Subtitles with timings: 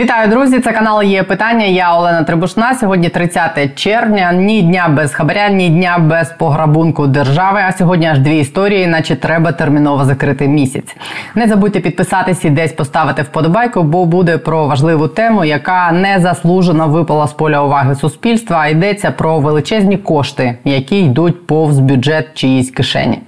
[0.00, 0.60] Вітаю, друзі!
[0.60, 1.64] Це канал є питання.
[1.64, 2.74] Я Олена Трибушна.
[2.74, 4.32] Сьогодні 30 червня.
[4.32, 7.60] Ні дня без хабаря, ні дня без пограбунку держави.
[7.68, 10.96] А сьогодні аж дві історії, наче треба терміново закрити місяць.
[11.34, 17.26] Не забудьте підписатись і десь поставити вподобайку, бо буде про важливу тему, яка незаслужено випала
[17.26, 18.56] з поля уваги суспільства.
[18.58, 23.18] А йдеться про величезні кошти, які йдуть повз бюджет чиїсь кишені.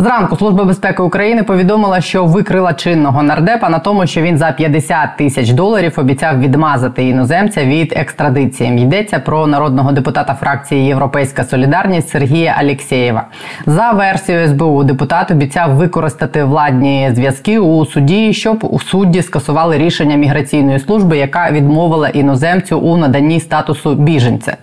[0.00, 5.16] Зранку служба безпеки України повідомила, що викрила чинного нардепа на тому, що він за 50
[5.16, 8.82] тисяч доларів обіцяв відмазати іноземця від екстрадиції.
[8.82, 13.26] Йдеться про народного депутата фракції Європейська Солідарність Сергія Алєксєєва.
[13.66, 20.16] За версією СБУ депутат обіцяв використати владні зв'язки у суді, щоб у судді скасували рішення
[20.16, 24.56] міграційної служби, яка відмовила іноземцю у наданні статусу біженця.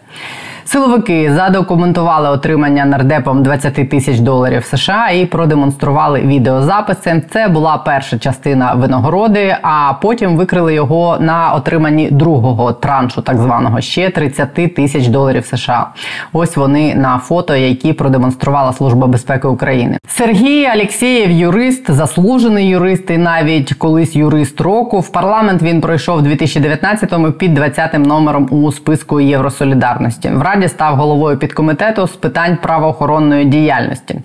[0.70, 7.24] Силовики задокументували отримання нардепом 20 тисяч доларів США і продемонстрували відеозаписи.
[7.32, 13.82] Це була перша частина винагороди, а потім викрили його на отриманні другого траншу, так званого
[13.82, 15.88] ще 30 тисяч доларів США.
[16.34, 19.98] Ось вони на фото, які продемонструвала служба безпеки України.
[20.08, 25.00] Сергій Алєксєєв юрист, заслужений юрист і навіть колись юрист року.
[25.00, 30.30] В парламент він пройшов 2019-му під 20 номером у списку Євросолідарності.
[30.30, 34.20] В раді став головою підкомітету з питань правоохоронної діяльності.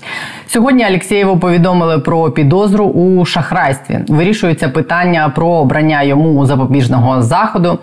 [0.46, 3.98] Сьогодні Алєксєєву повідомили про підозру у шахрайстві.
[4.08, 7.78] Вирішується питання про обрання йому запобіжного заходу.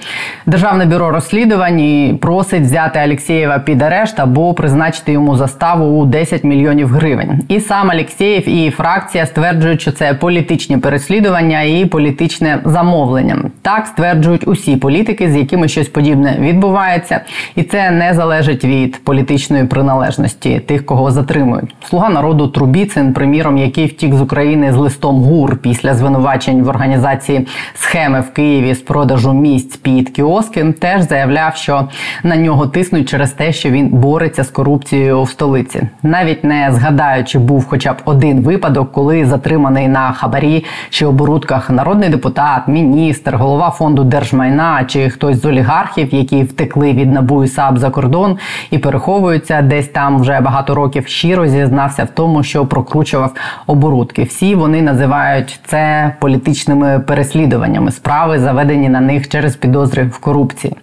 [0.45, 6.87] Державне бюро розслідувань просить взяти Алєксєєва під арешт або призначити йому заставу у 10 мільйонів
[6.87, 7.41] гривень.
[7.47, 13.37] І сам Алєксєєв і фракція стверджують, що це політичні переслідування і політичне замовлення.
[13.61, 17.21] Так стверджують усі політики, з якими щось подібне відбувається,
[17.55, 21.75] і це не залежить від політичної приналежності тих, кого затримують.
[21.89, 27.47] Слуга народу Трубіцин, приміром, який втік з України з листом ГУР після звинувачень в організації
[27.73, 31.87] схеми в Києві з продажу місць під кіоски, теж заявляв, що
[32.23, 37.39] на нього тиснуть через те, що він бореться з корупцією в столиці, навіть не згадаючи,
[37.39, 43.69] був хоча б один випадок, коли затриманий на хабарі чи оборудках народний депутат, міністр, голова
[43.69, 48.28] фонду держмайна чи хтось з олігархів, які втекли від НАБУ і САП за кордон
[48.71, 51.07] і переховуються десь там вже багато років.
[51.07, 53.33] Щиро зізнався в тому, що прокручував
[53.67, 54.23] оборудки.
[54.23, 60.75] Всі вони називають це політичними переслідуваннями, справи заведені на них через підозри в корупції.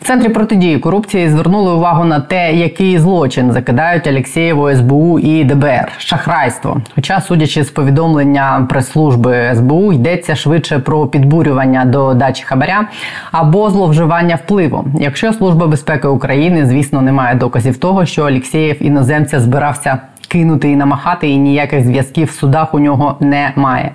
[0.00, 5.92] В центрі протидії корупції звернули увагу на те, який злочин закидають Алєксєєву СБУ і ДБР
[5.98, 6.80] шахрайство.
[6.94, 12.88] Хоча, судячи з повідомлення прес-служби СБУ, йдеться швидше про підбурювання до дачі хабаря
[13.32, 14.84] або зловживання впливу.
[15.00, 20.76] Якщо служба безпеки України, звісно, не має доказів того, що Алєксєєв іноземця збирався кинути і
[20.76, 23.90] намахати, і ніяких зв'язків в судах у нього немає.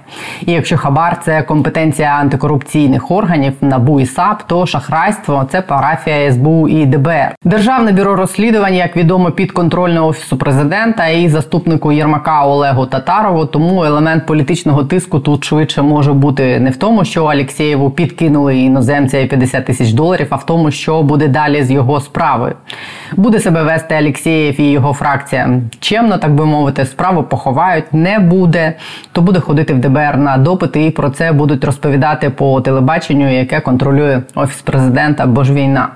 [0.45, 6.67] І якщо хабар це компетенція антикорупційних органів НАБУ і САП, то шахрайство це парафія СБУ
[6.67, 7.35] і ДБР.
[7.43, 13.45] Державне бюро розслідувань, як відомо, підконтрольне офісу президента і заступнику Єрмака Олегу Татарову.
[13.45, 19.19] Тому елемент політичного тиску тут швидше може бути не в тому, що Алєксєєву підкинули іноземця
[19.19, 22.55] і 50 тисяч доларів, а в тому, що буде далі з його справою.
[23.15, 28.73] Буде себе вести Алєксєєв і його фракція чемно так би мовити, справу поховають, не буде,
[29.11, 33.59] то буде ходити в ДБР на допити, і про це будуть розповідати по телебаченню, яке
[33.59, 35.89] контролює офіс президента, бо ж війна.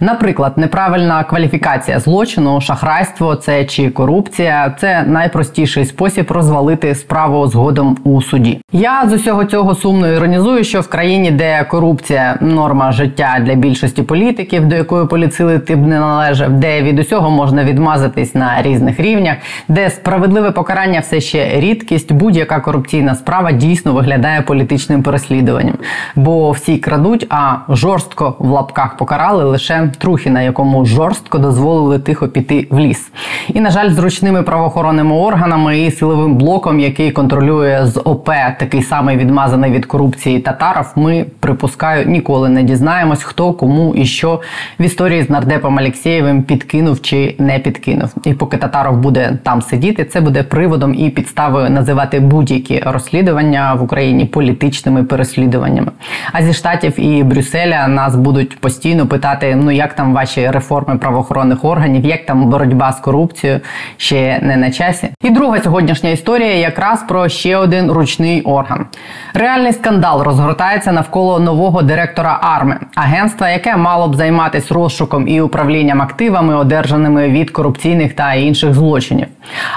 [0.00, 8.22] Наприклад, неправильна кваліфікація злочину, шахрайство це чи корупція це найпростіший спосіб розвалити справу згодом у
[8.22, 8.60] суді.
[8.72, 14.02] Я з усього цього сумно іронізую, що в країні, де корупція норма життя для більшості
[14.02, 19.00] політиків, до якої поліцили ти б не належав, де від усього можна відмазатись на різних
[19.00, 19.36] рівнях,
[19.68, 25.74] де справедливе покарання все ще рідкість, будь-яка корупційна справа дійсно виглядає політичним переслідуванням,
[26.16, 32.66] бо всі крадуть, а жорстко в лапках покарали лише Трухіна, якому жорстко дозволили тихо піти
[32.70, 33.10] в ліс.
[33.48, 39.16] І, на жаль, зручними правоохоронними органами і силовим блоком, який контролює з ОП такий самий
[39.16, 44.40] відмазаний від корупції татаров, ми припускаю ніколи не дізнаємось, хто кому і що
[44.78, 48.14] в історії з нардепом Алєксєєвим підкинув чи не підкинув.
[48.24, 53.82] І поки татаров буде там сидіти, це буде приводом і підставою називати будь-які розслідування в
[53.82, 55.92] Україні політичними переслідуваннями.
[56.32, 61.64] А зі штатів і Брюсселя нас будуть постійно питати: ну як там ваші реформи правоохоронних
[61.64, 63.60] органів, як там боротьба з корупцією
[63.96, 65.08] ще не на часі.
[65.22, 68.86] І друга сьогоднішня історія якраз про ще один ручний орган.
[69.34, 76.02] Реальний скандал розгортається навколо нового директора АРМИ, агентства, яке мало б займатися розшуком і управлінням
[76.02, 79.26] активами, одержаними від корупційних та інших злочинів.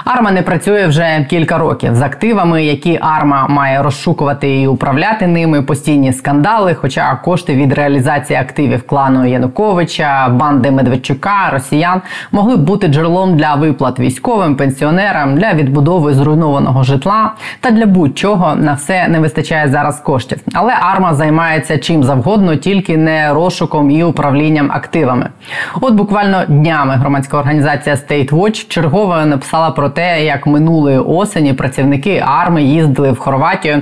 [0.06, 5.62] Арма не працює вже кілька років з активами, які арма має розшукувати і управляти ними.
[5.62, 12.02] Постійні скандали, хоча кошти від реалізації активів клану Януковича, банди Медведчука, росіян
[12.32, 18.56] могли б бути джерелом для виплат військовим, пенсіонерам, для відбудови зруйнованого житла та для будь-чого
[18.56, 20.40] на все не вистачає зараз коштів.
[20.54, 21.14] Але арма
[21.48, 25.30] займається чим завгодно, тільки не розшуком і управлінням активами.
[25.82, 32.24] От буквально днями громадська організація State Watch чергово написала про те, як минулої осені працівники
[32.26, 33.82] арми їздили в Хорватію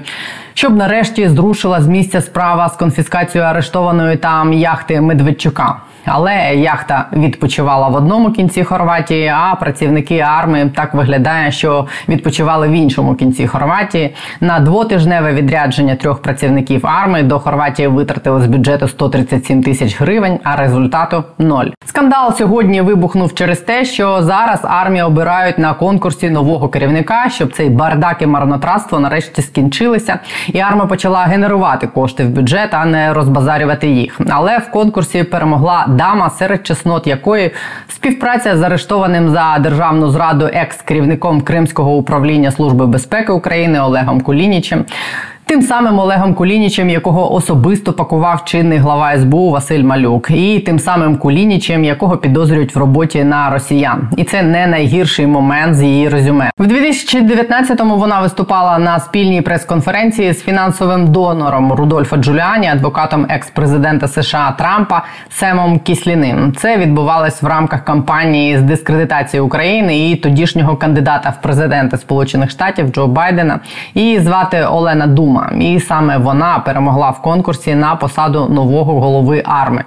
[0.53, 5.75] щоб нарешті зрушила з місця справа з конфіскацією арештованої там яхти Медведчука.
[6.05, 12.71] Але яхта відпочивала в одному кінці Хорватії, а працівники армії так виглядає, що відпочивали в
[12.71, 14.15] іншому кінці Хорватії.
[14.41, 20.55] На двотижневе відрядження трьох працівників армії до Хорватії витратили з бюджету 137 тисяч гривень, а
[20.55, 21.65] результату ноль.
[21.85, 27.69] Скандал сьогодні вибухнув через те, що зараз армії обирають на конкурсі нового керівника, щоб цей
[27.69, 33.87] бардак і марнотратство нарешті скінчилися, і армія почала генерувати кошти в бюджет, а не розбазарювати
[33.87, 34.19] їх.
[34.29, 37.51] Але в конкурсі перемогла дама, серед чеснот якої
[37.87, 44.85] співпраця з арештованим за державну зраду екс-керівником Кримського управління служби безпеки України Олегом Кулінічем.
[45.47, 51.17] Тим самим Олегом Кулінічем, якого особисто пакував чинний глава СБУ Василь Малюк, і тим самим
[51.17, 56.51] Кулінічем, якого підозрюють в роботі на росіян, і це не найгірший момент з її резюме.
[56.57, 64.55] В 2019-му Вона виступала на спільній прес-конференції з фінансовим донором Рудольфа Джуліані, адвокатом екс-президента США
[64.57, 66.53] Трампа Семом Кісліним.
[66.57, 72.87] Це відбувалось в рамках кампанії з дискредитації України і тодішнього кандидата в президенти Сполучених Штатів
[72.87, 73.59] Джо Байдена.
[73.95, 75.34] Її звати Олена Дума.
[75.35, 79.83] Дума, і саме вона перемогла в конкурсі на посаду нового голови арми.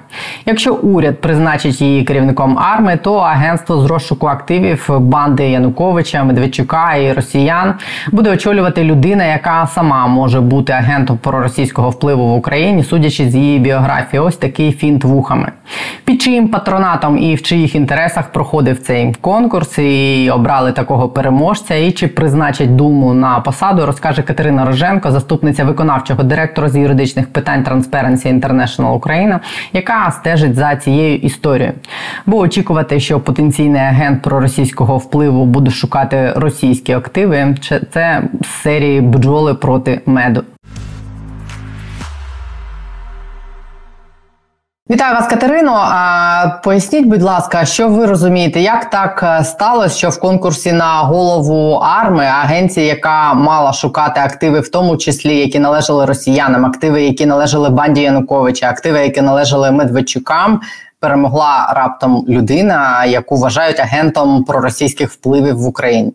[0.46, 7.12] Якщо уряд призначить її керівником арми, то агентство з розшуку активів банди Януковича, Медведчука і
[7.12, 7.74] Росіян
[8.12, 13.58] буде очолювати людина, яка сама може бути агентом проросійського впливу в Україні, судячи з її
[13.58, 14.20] біографії.
[14.20, 15.52] Ось такий фінт вухами.
[16.04, 21.92] Під чиїм патронатом і в чиїх інтересах проходив цей конкурс і обрали такого переможця, і
[21.92, 27.64] чи призначать думу на посаду, розкаже Катерина Роженко, заступник заступниця виконавчого директора з юридичних питань
[27.64, 29.40] Transparency International Україна,
[29.72, 31.72] яка стежить за цією історією.
[32.26, 37.56] Бо очікувати, що потенційний агент проросійського впливу буде шукати російські активи,
[37.92, 40.42] це з серії бджоли проти меду.
[44.90, 45.92] Вітаю вас, Катерино.
[46.64, 51.72] Поясніть, будь ласка, що ви розумієте, як так е, сталося, що в конкурсі на голову
[51.72, 57.70] арми агенції, яка мала шукати активи, в тому числі які належали росіянам, активи, які належали
[57.70, 60.60] банді Януковича, активи, які належали Медведчукам,
[61.00, 66.12] перемогла раптом людина, яку вважають агентом проросійських впливів в Україні?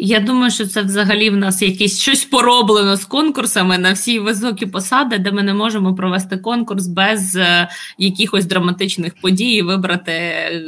[0.00, 4.66] Я думаю, що це взагалі в нас якесь щось пороблено з конкурсами на всі високі
[4.66, 7.68] посади, де ми не можемо провести конкурс без е,
[7.98, 10.62] якихось драматичних подій, і вибрати е,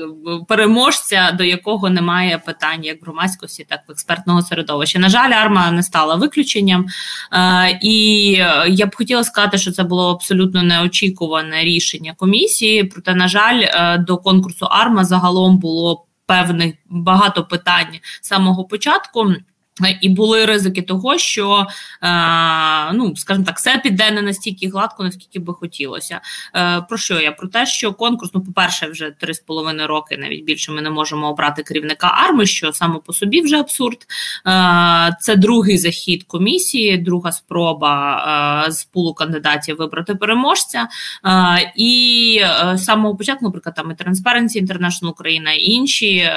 [0.48, 4.98] переможця, до якого немає питань як громадськості, так і експертного середовища.
[4.98, 6.86] На жаль, арма не стала виключенням,
[7.32, 8.30] е, і
[8.68, 12.84] я б хотіла сказати, що це було абсолютно неочікуване рішення комісії.
[12.84, 13.62] Проте, на жаль,
[13.98, 19.34] до конкурсу Арма загалом було певних багато питань з самого початку.
[20.00, 21.66] І були ризики того, що
[22.02, 26.20] е, ну скажімо так, все піде не настільки гладко, наскільки би хотілося.
[26.56, 27.32] Е, Про що я?
[27.32, 30.90] Про те, що конкурс, ну, по-перше, вже три з половиною роки, навіть більше ми не
[30.90, 34.06] можемо обрати керівника арми, що само по собі вже абсурд.
[34.46, 40.88] Е, Це другий захід комісії, друга спроба з пулу кандидатів вибрати переможця.
[41.76, 42.42] І
[42.75, 46.30] з самого початку, наприклад, там і Transparency International Україна і інші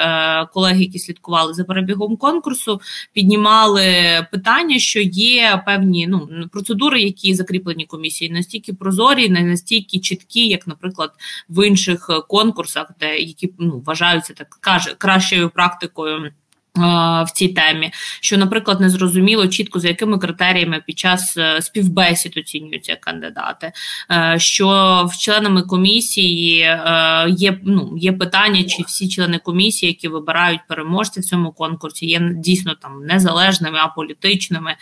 [0.52, 2.80] колеги, які слідкували за перебігом конкурсу,
[3.12, 9.98] підняли піднімали питання, що є певні ну процедури, які закріплені комісії, настільки прозорі, не настільки
[9.98, 11.10] чіткі, як, наприклад,
[11.48, 16.32] в інших конкурсах, де які ну вважаються так каже кращою практикою
[16.76, 17.90] в цій темі,
[18.20, 23.72] що, наприклад, не зрозуміло чітко за якими критеріями під час е, співбесід оцінюються кандидати,
[24.10, 24.68] е, що
[25.12, 31.20] в членами комісії е, є ну, є питання, чи всі члени комісії, які вибирають переможця
[31.20, 34.76] в цьому конкурсі, є дійсно там незалежними, аполітичними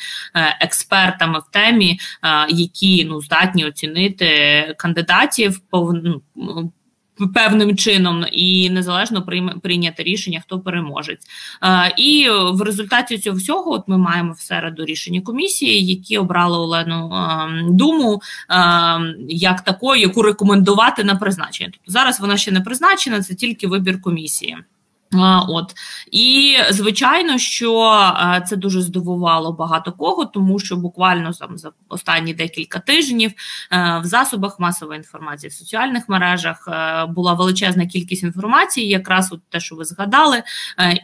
[0.60, 1.98] експертами в темі,
[2.48, 4.26] які ну здатні оцінити
[4.78, 6.72] кандидатів ну,
[7.28, 9.26] певним чином і незалежно
[9.62, 11.26] прийняти рішення, хто переможець.
[11.96, 17.12] І в результаті цього всього, от ми маємо в середу рішення комісії, які обрали Олену
[17.68, 18.22] Думу
[19.28, 21.70] як такою, яку рекомендувати на призначення.
[21.72, 24.56] Тобто зараз вона ще не призначена, це тільки вибір комісії.
[25.48, 25.74] От
[26.12, 28.00] і звичайно, що
[28.48, 33.32] це дуже здивувало багато кого, тому що буквально там за останні декілька тижнів
[33.70, 36.68] в засобах масової інформації в соціальних мережах
[37.08, 40.42] була величезна кількість інформації, якраз от те, що ви згадали,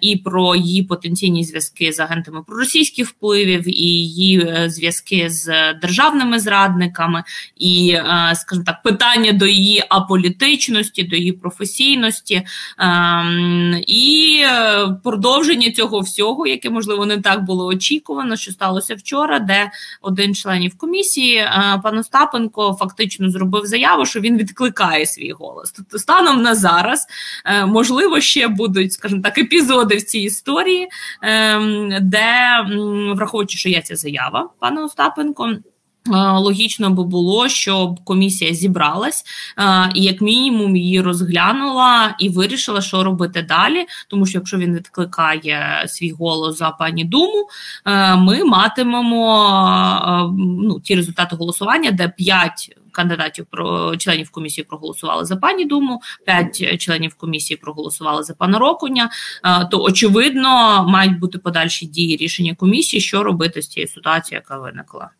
[0.01, 6.39] і про її потенційні зв'язки з агентами проросійських впливів, і її е, зв'язки з державними
[6.39, 7.25] зрадниками,
[7.57, 7.99] і,
[8.35, 12.43] скажімо так, питання до її аполітичності, до її професійності.
[12.79, 18.95] Ем, і і е, продовження цього всього, яке можливо не так було очікувано, що сталося
[18.95, 19.71] вчора, де
[20.03, 25.73] один членів комісії, е, пан Остапенко, фактично зробив заяву, що він відкликає свій голос.
[25.73, 27.07] Тобто, станом на зараз
[27.45, 30.89] е, можливо ще будуть, скажімо так, епізоди в цій історії,
[31.23, 32.37] ем, де
[33.15, 35.51] враховуючи, що є ця заява пана Остапенко.
[36.15, 39.25] Логічно би було, щоб комісія зібралась
[39.95, 43.87] і, як мінімум, її розглянула і вирішила, що робити далі.
[44.09, 47.49] Тому що якщо він відкликає свій голос за пані Думу,
[48.17, 55.65] ми матимемо ну, ті результати голосування, де п'ять кандидатів про членів комісії проголосували за пані
[55.65, 59.11] Думу, п'ять членів комісії проголосували за пана Рокуня.
[59.71, 65.11] То очевидно мають бути подальші дії рішення комісії, що робити з цією ситуацією, яка виникла.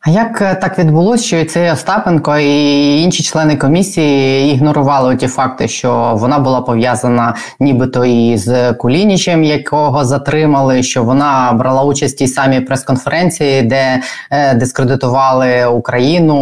[0.00, 5.68] А як е, так відбулося, що цей Остапенко і інші члени комісії ігнорували ті факти,
[5.68, 12.18] що вона була пов'язана нібито і з Кулінічем, якого затримали, що вона брала участь в
[12.18, 14.00] тій самій прес-конференції, де
[14.30, 16.36] е, дискредитували Україну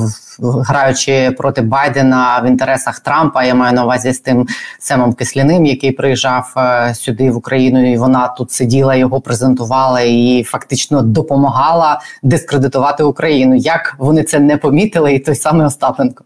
[0.00, 3.44] в граючи проти Байдена в інтересах Трампа.
[3.44, 4.46] Я маю на увазі з тим
[4.78, 10.44] Семом Кисляним, який приїжджав е, сюди в Україну, і вона тут сиділа, його презентувала і
[10.46, 13.56] фактично допомагала дискредитувати Україну.
[13.56, 16.24] Як вони це не помітили, і той самий Остапенко.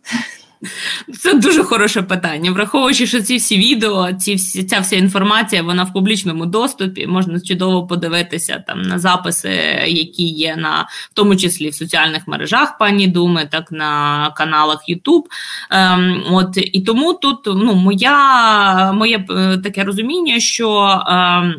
[1.21, 2.53] Це дуже хороше питання.
[2.53, 7.07] Враховуючи, що ці всі відео, ці всі ця вся інформація, вона в публічному доступі.
[7.07, 9.49] Можна чудово подивитися там на записи,
[9.87, 15.23] які є на в тому числі в соціальних мережах пані Думи, так на каналах YouTube.
[15.71, 21.01] Ем, От і тому тут ну моя моє е, таке розуміння, що.
[21.09, 21.55] Ем,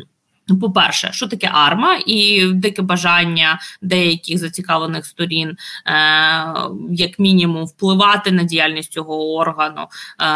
[0.60, 5.56] по-перше, що таке арма, і дике бажання деяких зацікавлених сторін,
[5.86, 5.94] е,
[6.90, 9.86] як мінімум, впливати на діяльність цього органу,
[10.20, 10.26] е,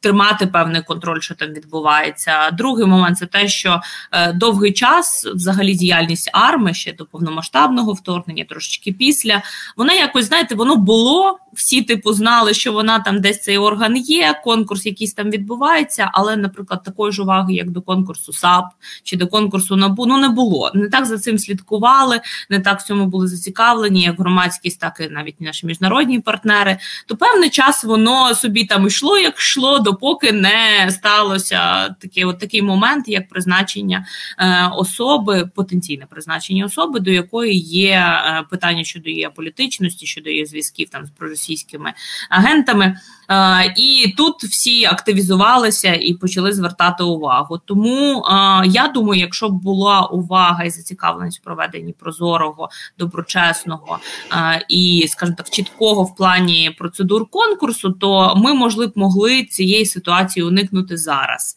[0.00, 2.50] тримати певний контроль, що там відбувається.
[2.50, 3.80] Другий момент це те, що
[4.12, 9.42] е, довгий час, взагалі, діяльність арми ще до повномасштабного вторгнення, трошечки після,
[9.76, 11.38] вона якось знаєте, воно було.
[11.52, 16.36] Всі типу знали, що вона там десь цей орган є, конкурс якийсь там відбувається, але,
[16.36, 18.64] наприклад, такої ж уваги, як до конкурсу САП
[19.02, 20.70] чи до конкурсу НАБУ, ну не було.
[20.74, 22.20] Не так за цим слідкували,
[22.50, 26.78] не так в цьому були зацікавлені, як громадськість, так і навіть наші міжнародні партнери.
[27.06, 32.62] То певний час воно собі там йшло, як йшло, допоки не сталося такий, от такий
[32.62, 34.06] момент, як призначення
[34.38, 40.46] е, особи, потенційне призначення особи, до якої є е, питання щодо її політичності, щодо її
[40.46, 41.92] зв'язків там з проросійськими
[42.30, 42.96] агентами.
[43.30, 47.60] Е, і тут всі активізувалися і почали звертати увагу.
[47.64, 53.98] Тому е, я думаю, якщо б була увага і зацікавленість в проведенні прозорого, доброчесного
[54.32, 60.46] е, і, скажімо так, чіткого в плані процедур конкурсу, то ми можливо могли цієї ситуації
[60.46, 61.56] уникнути зараз.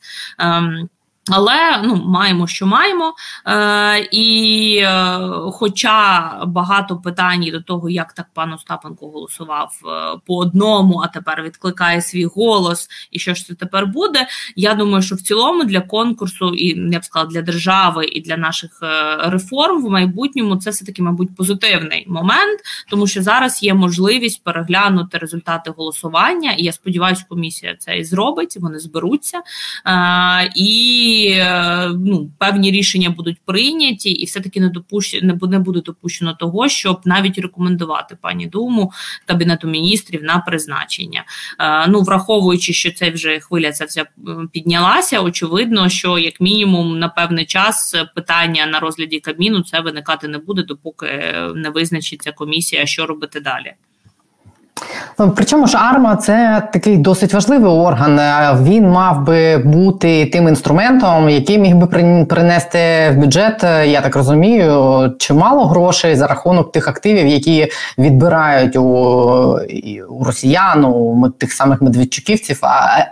[1.31, 3.13] Але ну, маємо, що маємо.
[3.47, 5.19] Е, І е,
[5.51, 11.43] хоча багато питань до того, як так пан Остапенко голосував е, по одному, а тепер
[11.43, 14.27] відкликає свій голос, і що ж це тепер буде.
[14.55, 18.37] Я думаю, що в цілому для конкурсу, і я б сказала, для держави і для
[18.37, 23.73] наших е, реформ в майбутньому це все таки, мабуть, позитивний момент, тому що зараз є
[23.73, 26.51] можливість переглянути результати голосування.
[26.51, 28.57] І я сподіваюся, комісія це і зробить.
[28.59, 29.41] Вони зберуться.
[29.85, 35.21] Е, і Е, ну, певні рішення будуть прийняті, і все-таки не допущ...
[35.21, 38.91] не буде допущено того, щоб навіть рекомендувати пані Думу
[39.25, 41.23] кабінету міністрів на призначення.
[41.59, 44.05] Е, ну, враховуючи, що це вже хвиля ця вся
[44.51, 50.37] піднялася, очевидно, що як мінімум на певний час питання на розгляді Кабміну це виникати не
[50.37, 53.73] буде, допоки не визначиться комісія, що робити далі.
[55.35, 58.19] Причому ж арма це такий досить важливий орган.
[58.63, 61.87] Він мав би бути тим інструментом, який міг би
[62.25, 62.79] принести
[63.11, 67.67] в бюджет, я так розумію, чимало грошей за рахунок тих активів, які
[67.97, 69.59] відбирають у
[70.09, 72.59] у росіян, у тих самих медведчуківців,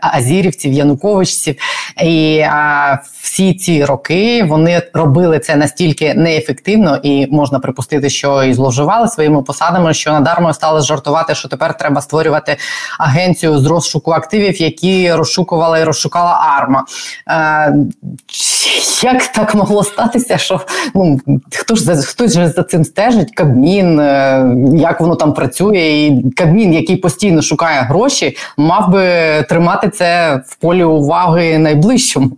[0.02, 1.56] азірівців, януковичців.
[2.04, 8.54] І а, всі ці роки вони робили це настільки неефективно, і можна припустити, що і
[8.54, 12.58] зловживали своїми посадами, що надармо стали жартувати, що тепер треба створювати
[13.00, 16.86] агенцію з розшуку активів, які розшукувала і розшукала арма.
[17.30, 17.76] Е,
[19.04, 20.38] Як так могло статися?
[20.38, 20.62] Що
[20.96, 21.20] ну
[21.56, 23.36] хто ж за хтось за цим стежить?
[23.36, 29.06] Кабмін, е, як воно там працює, і Кабмін, який постійно шукає гроші, мав би
[29.50, 32.32] тримати це в полі уваги найближчому.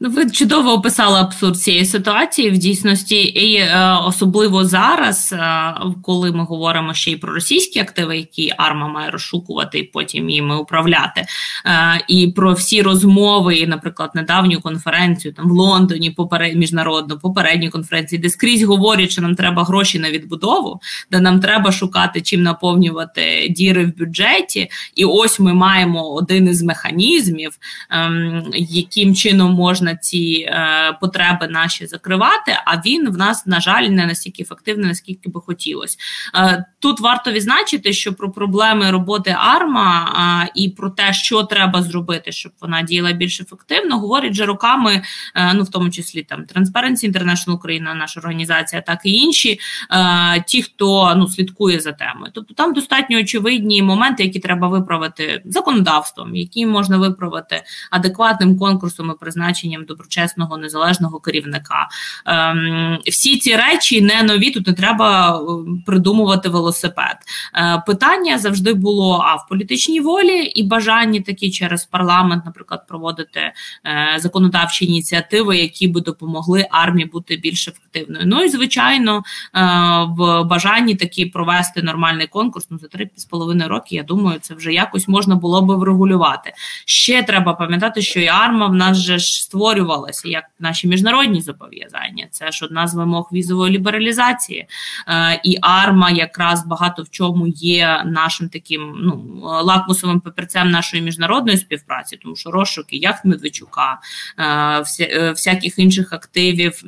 [0.00, 6.32] Ну, ви чудово описали абсурд цієї ситуації в дійсності, і е, особливо зараз, е, коли
[6.32, 11.26] ми говоримо ще й про російські активи, які арма має розшукувати і потім їми управляти,
[11.66, 18.18] е, і про всі розмови, наприклад, недавню конференцію там в Лондоні, поперед міжнародну попередню конференції,
[18.18, 23.48] де скрізь говорять, що нам треба гроші на відбудову, де нам треба шукати чим наповнювати
[23.50, 24.68] діри в бюджеті.
[24.94, 27.52] І ось ми маємо один із механізмів,
[27.90, 33.60] е, яким чином можна можна ці е, потреби наші закривати, а він в нас, на
[33.60, 35.98] жаль, не настільки ефективний, наскільки би хотілося.
[36.34, 41.82] Е, тут варто відзначити, що про проблеми роботи АРМА е, і про те, що треба
[41.82, 45.02] зробити, щоб вона діяла більш ефективно, говорять вже роками,
[45.34, 49.58] е, ну в тому числі там Transparency International Україна, наша організація, так і інші,
[49.90, 52.32] е, ті, хто ну слідкує за темою.
[52.34, 59.18] Тобто там достатньо очевидні моменти, які треба виправити законодавством, які можна виправити адекватним конкурсом і
[59.20, 61.88] призначенням призначенням доброчесного незалежного керівника.
[62.26, 64.50] Ем, всі ці речі не нові.
[64.50, 67.16] Тут не треба ем, придумувати велосипед.
[67.54, 73.40] Е, питання завжди було а в політичній волі і бажанні такі через парламент, наприклад, проводити
[73.40, 78.24] е, законодавчі ініціативи, які би допомогли армії бути більш ефективною.
[78.26, 79.60] Ну і звичайно, е,
[80.08, 82.66] в бажанні такі провести нормальний конкурс.
[82.70, 83.96] Ну за три з половиною роки.
[83.96, 86.52] Я думаю, це вже якось можна було би врегулювати.
[86.84, 91.40] Ще треба пам'ятати, що і арма в нас же ж створює створювалася як наші міжнародні
[91.40, 92.28] зобов'язання.
[92.30, 94.66] Це ж одна з вимог візової лібералізації,
[95.08, 101.58] е, і арма якраз багато в чому є нашим таким ну лакмусовим папірцем нашої міжнародної
[101.58, 103.98] співпраці, тому що розшуки як Медведчука,
[104.38, 106.82] е, е, всяких інших активів.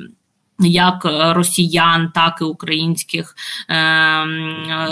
[0.59, 3.35] Як е, росіян, так і українських
[3.69, 4.25] е,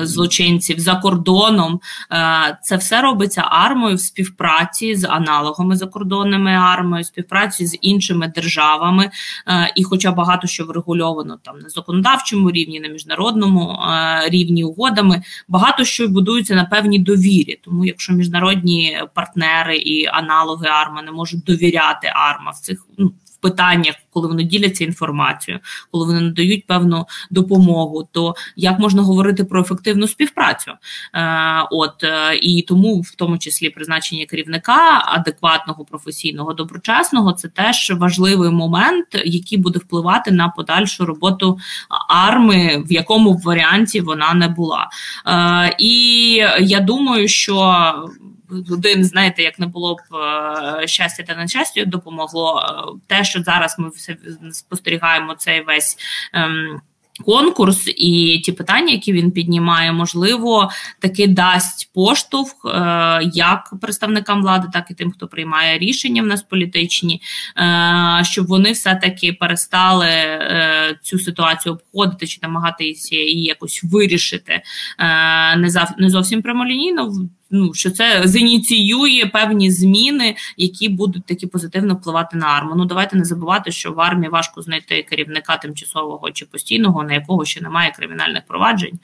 [0.01, 1.79] злочинців за кордоном,
[2.11, 9.09] е, це все робиться армою в співпраці з аналогами закордонними армою, співпраці з іншими державами,
[9.75, 13.79] і, хоча багато що врегульовано там на законодавчому рівні, на міжнародному
[14.27, 17.59] рівні угодами, багато що будується на певній довірі.
[17.63, 23.95] Тому, якщо міжнародні партнери і аналоги арми не можуть довіряти арма в цих ну, питаннях,
[24.09, 30.07] коли вони діляться інформацією, коли вони надають певну допомогу, то як можна говорити про ефективну
[30.07, 30.71] співпрацю?
[31.13, 37.91] Е, От е, і тому, в тому числі, призначення керівника адекватного, професійного, доброчесного, це теж
[37.95, 41.57] важливий момент, який буде впливати на подальшу роботу
[42.09, 44.89] арми, в якому варіанті вона не була.
[45.27, 47.93] Е, І я думаю, що
[48.49, 53.75] один, знаєте, як не було б е, щастя та нещастя, допомогло е, те, що зараз
[53.79, 54.17] ми все
[54.51, 55.97] спостерігаємо цей весь.
[56.33, 56.81] Ем,
[57.25, 62.69] конкурс і ті питання, які він піднімає, можливо, таки дасть поштовх е,
[63.33, 67.21] як представникам влади, так і тим, хто приймає рішення в нас політичні,
[68.21, 70.09] щоб вони все-таки перестали
[71.01, 74.61] цю ситуацію обходити чи намагатися її якось вирішити
[75.97, 77.13] не зовсім прямолінійно
[77.51, 82.75] ну що це зініціює певні зміни, які будуть такі позитивно впливати на арму.
[82.75, 87.45] Ну давайте не забувати, що в армії важко знайти керівника тимчасового чи постійного, на якого
[87.45, 88.99] ще немає кримінальних проваджень,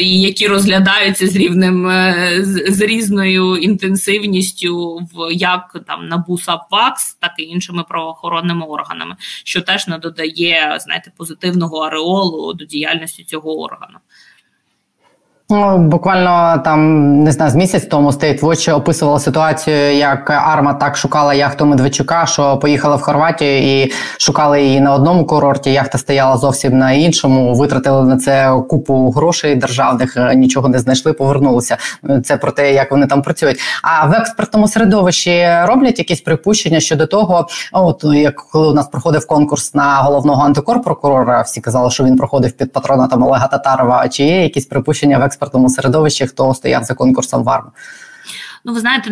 [0.00, 7.42] які розглядаються з рівнем е, з різною інтенсивністю в як там НАБУ САП-ВАКС, так і
[7.42, 13.98] іншими правоохоронними органами, що теж не додає знаєте позитивного ареолу до діяльності цього органу.
[15.50, 20.96] Ну, буквально там не знаю, з місяць тому State Watch описувала ситуацію, як Арма так
[20.96, 25.72] шукала яхту Медведчука, що поїхала в Хорватію і шукали її на одному курорті.
[25.72, 27.54] Яхта стояла зовсім на іншому.
[27.54, 31.76] Витратили на це купу грошей державних, нічого не знайшли, повернулися.
[32.24, 33.60] Це про те, як вони там працюють.
[33.82, 39.26] А в експертному середовищі роблять якісь припущення щодо того, от як коли у нас проходив
[39.26, 44.08] конкурс на головного антикорпрокурора, всі казали, що він проходив під патронатом Олега Татарова.
[44.08, 47.64] Чи є якісь припущення в експертному експертному середовищі, хто стояв за конкурсом в АРМ?
[48.64, 49.10] Ну, ви знаєте,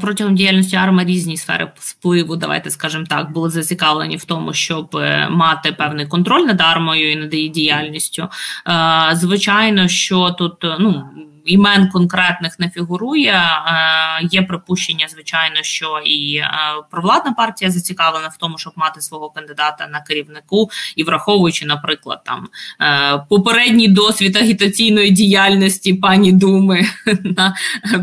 [0.00, 5.28] протягом діяльності АРМА різні сфери впливу, давайте скажемо так, були зацікавлені в тому, щоб е,
[5.30, 8.28] мати певний контроль над армою і над її діяльністю.
[8.68, 11.04] Е, звичайно, що тут ну
[11.48, 13.32] імен конкретних не фігурує.
[13.32, 16.48] Е, є припущення, звичайно, що і е,
[16.90, 22.48] провладна партія зацікавлена в тому, щоб мати свого кандидата на керівнику, і враховуючи, наприклад, там
[22.80, 26.84] е, попередній досвід агітаційної діяльності пані Думи
[27.24, 27.54] на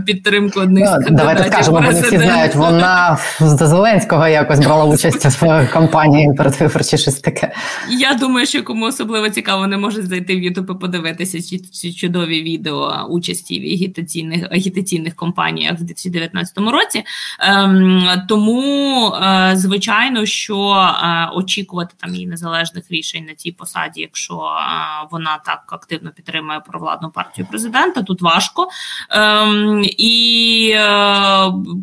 [0.05, 1.17] підтримку одних з кандидатів.
[1.17, 2.55] Давайте скажемо, вони всі знають.
[2.55, 7.51] Вона з Зеленського якось брала участь в кампанії передвиборчі щось таке.
[7.89, 12.43] Я думаю, що кому особливо цікаво, не може зайти в Ютуб і подивитися ці чудові
[12.43, 17.03] відео участі участі в агітаційних агітаційних кампаніях в 2019 році.
[17.39, 20.71] Ем, тому, е, звичайно, що
[21.03, 26.59] е, очікувати там її незалежних рішень на цій посаді, якщо е, вона так активно підтримує
[26.59, 28.67] провладну партію президента, тут важко.
[29.09, 30.75] Ем, і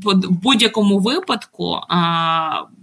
[0.05, 1.81] в будь-якому випадку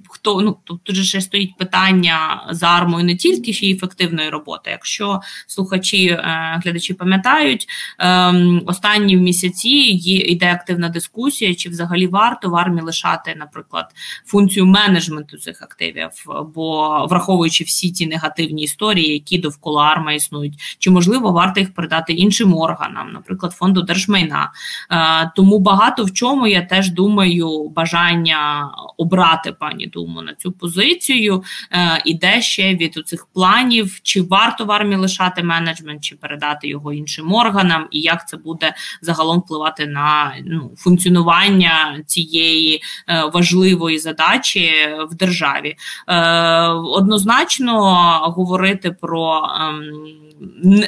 [0.10, 4.70] хто ну тут же ще стоїть питання з армою не тільки ще ефективної роботи.
[4.72, 7.68] Якщо слухачі е, глядачі пам'ятають,
[8.00, 13.86] ем, останні місяці є йде активна дискусія, чи взагалі варто в армії лишати, наприклад,
[14.26, 16.10] функцію менеджменту цих активів,
[16.56, 22.14] бо враховуючи всі ті негативні історії, які довкола армії існують, чи можливо варто їх передати
[22.14, 24.52] іншим органам, наприклад, фонду держмайна.
[24.92, 31.44] Е, тому багато в чому я теж думаю бажання обрати пані На цю позицію.
[31.72, 36.94] Е, іде ще від цих планів, чи варто в армії лишати менеджмент, чи передати його
[36.94, 44.72] іншим органам, і як це буде загалом впливати на ну, функціонування цієї е, важливої задачі
[45.10, 45.76] в державі.
[46.08, 47.82] Е, однозначно
[48.24, 49.44] говорити про.
[49.62, 50.84] Ем,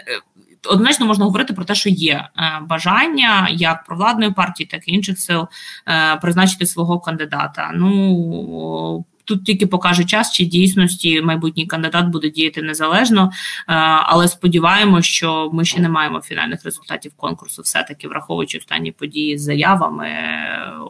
[0.69, 5.19] однозначно можна говорити про те, що є е, бажання як провладної партії, так і інших
[5.19, 5.47] сил
[5.87, 7.71] е, призначити свого кандидата.
[7.73, 15.09] Ну Тут тільки покаже час, чи дійсності майбутній кандидат буде діяти незалежно, е, але сподіваємося,
[15.09, 20.09] що ми ще не маємо фінальних результатів конкурсу, все таки враховуючи останні події з заявами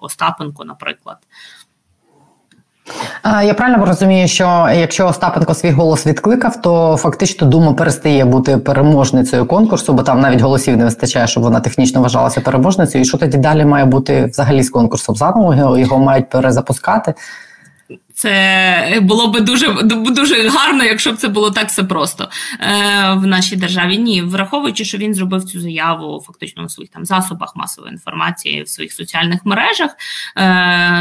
[0.01, 1.17] Остапенко, наприклад.
[3.43, 9.45] Я правильно розумію, що якщо Остапенко свій голос відкликав, то фактично дума перестає бути переможницею
[9.45, 13.01] конкурсу, бо там навіть голосів не вистачає, щоб вона технічно вважалася переможницею.
[13.01, 15.77] І що тоді далі має бути взагалі з конкурсом заново?
[15.77, 17.13] Його мають перезапускати.
[18.21, 22.29] Це було би дуже дуже гарно, якщо б це було так все просто
[22.60, 23.97] е, в нашій державі.
[23.97, 28.69] Ні, враховуючи, що він зробив цю заяву фактично на своїх там засобах масової інформації в
[28.69, 29.91] своїх соціальних мережах.
[30.36, 30.43] Е,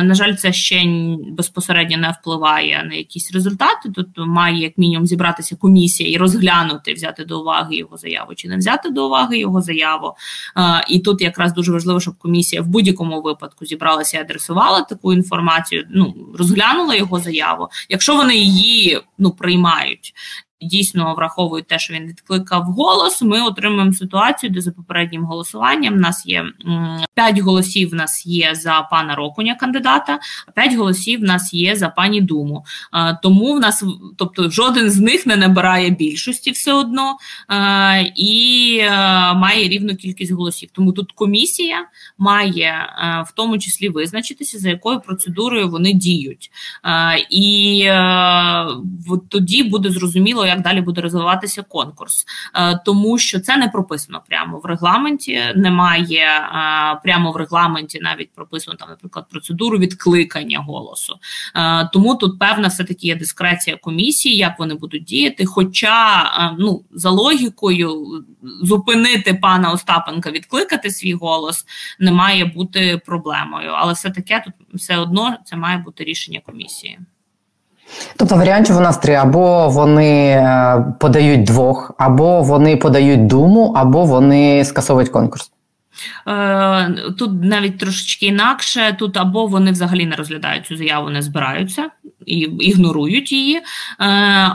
[0.02, 0.83] На жаль, це ще
[1.28, 3.90] безпосередньо не впливає на якісь результати.
[3.94, 8.56] Тут має як мінімум зібратися комісія і розглянути, взяти до уваги його заяву чи не
[8.56, 10.14] взяти до уваги його заяву.
[10.56, 15.12] Е, І тут якраз дуже важливо, щоб комісія в будь-якому випадку зібралася і адресувала таку
[15.12, 15.87] інформацію.
[15.90, 20.14] Ну розглянула його його заяву, якщо вони її ну приймають
[20.62, 23.23] дійсно враховують те, що він відкликав голос.
[23.23, 26.44] Ми отримуємо ситуацію, де за попереднім голосуванням в нас є
[27.14, 27.90] 5 голосів.
[27.90, 32.20] В нас є за пана Рокуня кандидата, а 5 голосів в нас є за пані
[32.20, 32.64] Думу.
[33.23, 33.85] Тому в нас,
[34.16, 37.16] тобто, жоден з них не набирає більшості все одно
[38.16, 38.81] і
[39.35, 40.68] має рівну кількість голосів.
[40.73, 41.87] Тому тут комісія
[42.18, 42.75] має
[43.29, 46.51] в тому числі визначитися, за якою процедурою вони діють,
[47.31, 47.88] і
[49.29, 54.59] тоді буде зрозуміло як далі буде розвиватися конкурс, е, тому що це не прописано прямо
[54.59, 55.41] в регламенті.
[55.57, 61.17] Немає е, прямо в регламенті навіть прописано там, наприклад, процедуру відкликання голосу.
[61.57, 65.47] Е, тому тут певна все таки є дискреція комісії, як вони будуть діяти.
[65.47, 68.07] Хоча ну за логікою
[68.63, 71.67] зупинити пана Остапенка, відкликати свій голос
[71.99, 76.99] не має бути проблемою, але все таке тут все одно це має бути рішення комісії.
[78.16, 84.05] Тобто варіантів у нас три: або вони е, подають двох, або вони подають думу, або
[84.05, 85.50] вони скасовують конкурс.
[86.29, 88.96] Е, тут навіть трошечки інакше.
[88.98, 91.88] Тут або вони взагалі не розглядають цю заяву, не збираються
[92.61, 93.62] ігнорують її, е,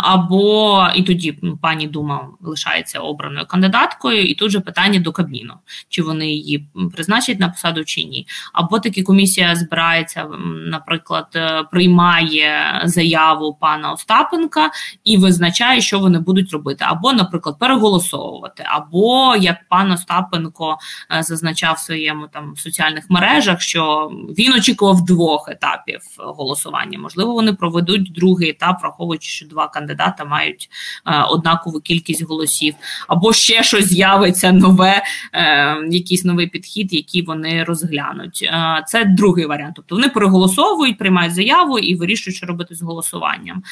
[0.02, 5.54] або і тоді пані Дума лишається обраною кандидаткою, і тут же питання до Кабміну,
[5.90, 8.28] чи вони її призначать на посаду чи ні.
[8.54, 10.28] Або таки комісія збирається,
[10.66, 14.72] наприклад, е, приймає заяву пана Остапенка
[15.04, 20.78] і визначає, що вони будуть робити, або, наприклад, переголосовувати, або як пан Остапенко
[21.20, 27.00] зазначав в своєму там в соціальних мережах, що він очікував двох етапів голосування.
[27.00, 30.69] Можливо, вони проведуть другий етап, враховуючи, що два кандидата мають
[31.06, 32.75] е, однакову кількість голосів,
[33.08, 38.43] або ще щось з'явиться нове, е, якийсь новий підхід, який вони розглянуть.
[38.43, 39.73] Е, це другий варіант.
[39.75, 43.63] Тобто вони переголосовують, приймають заяву і вирішують, що робити з голосуванням.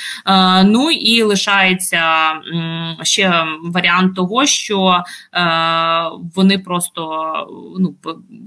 [0.65, 2.33] Ну і лишається
[3.03, 5.03] ще варіант того, що
[6.35, 7.33] вони просто
[7.79, 7.95] ну,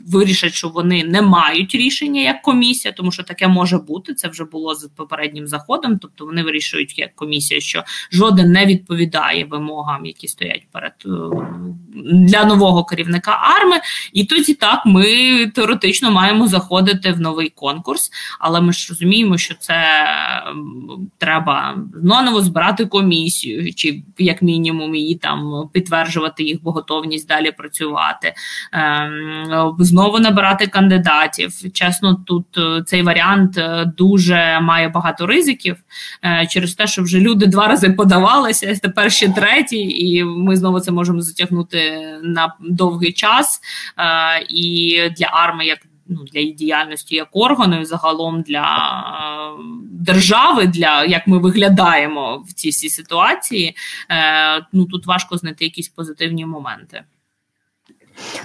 [0.07, 4.15] вирішать, що вони не мають рішення як комісія, тому що таке може бути.
[4.15, 4.91] Це вже було з
[5.27, 5.99] попереднім заходом.
[5.99, 11.09] Тобто вони вирішують як комісія, що жоден не відповідає вимогам, які стоять перед е,
[12.05, 13.77] для нового керівника арми.
[14.13, 15.07] І тоді так ми
[15.55, 18.11] теоретично маємо заходити в новий конкурс,
[18.41, 19.83] але ми ж розуміємо, що це
[21.19, 28.35] треба знову збирати комісію, чи як мінімум її там підтверджувати їх готовність далі працювати,
[28.73, 31.73] ем, знову набирати кандидатів.
[31.73, 35.77] Чесно, тут е, цей варіант е, дуже має багато ризиків
[36.25, 40.81] е, через те, що вже люди два рази подавалися, тепер ще третій, і ми знову
[40.81, 43.61] це можемо затягнути на довгий час.
[44.49, 48.65] І для арми як ну, для її діяльності як органу, і загалом для
[49.59, 53.77] е, держави, для як ми виглядаємо в цій всій ситуації,
[54.11, 57.05] е, ну тут важко знайти якісь позитивні моменти.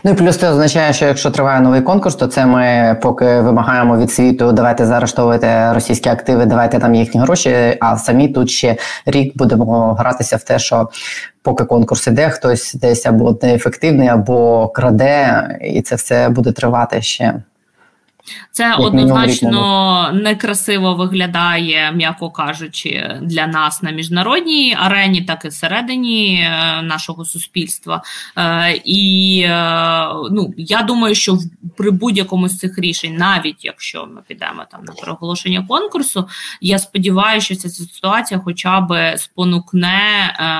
[0.03, 3.97] Ну і плюс це означає, що якщо триває новий конкурс, то це ми поки вимагаємо
[3.97, 7.77] від світу, давайте заарештовувати російські активи, давайте там їхні гроші.
[7.79, 10.89] А самі тут ще рік будемо гратися в те, що
[11.41, 17.33] поки конкурс іде, хтось десь або неефективний, або краде, і це все буде тривати ще.
[18.51, 26.35] Це Як однозначно некрасиво виглядає, м'яко кажучи, для нас на міжнародній арені, так і всередині
[26.35, 28.01] е, нашого суспільства.
[28.37, 31.37] Е, і е, ну, я думаю, що
[31.77, 36.27] при будь-якому з цих рішень, навіть якщо ми підемо там на проголошення конкурсу,
[36.61, 40.01] я сподіваюся, що ця ситуація, хоча б спонукне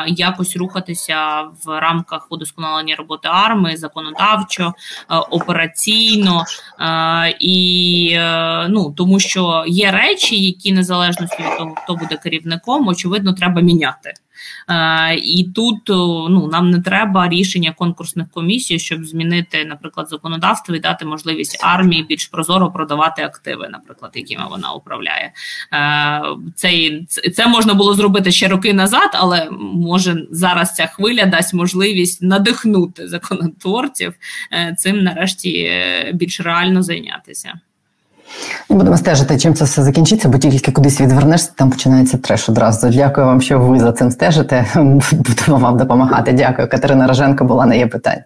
[0.08, 4.74] якось рухатися в рамках удосконалення роботи арми, законодавчо,
[5.30, 6.46] операційно
[7.40, 12.88] і і е, ну тому, що є речі, які незалежності від того, хто буде керівником,
[12.88, 14.14] очевидно, треба міняти.
[14.70, 15.90] Е, і тут
[16.30, 22.04] ну нам не треба рішення конкурсних комісій, щоб змінити, наприклад, законодавство і дати можливість армії
[22.04, 25.34] більш прозоро продавати активи, наприклад, якими вона управляє.
[25.74, 26.22] Е,
[26.56, 26.92] це,
[27.34, 33.08] це можна було зробити ще роки назад, але може зараз ця хвиля дасть можливість надихнути
[33.08, 34.14] законотворців
[34.78, 35.72] цим нарешті
[36.14, 37.54] більш реально зайнятися.
[38.70, 42.90] Будемо стежити, чим це все закінчиться, бо тільки кудись відвернешся, там починається треш одразу.
[42.90, 44.66] Дякую вам, що ви за цим стежите.
[45.12, 46.32] Будемо вам допомагати.
[46.34, 46.70] Дякую.
[46.70, 48.24] Катерина Роженко була на є питання.